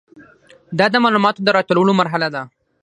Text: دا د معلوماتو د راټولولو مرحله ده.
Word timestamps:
دا 0.77 0.85
د 0.91 0.95
معلوماتو 1.03 1.43
د 1.45 1.49
راټولولو 1.57 1.91
مرحله 1.99 2.27
ده. 2.35 2.41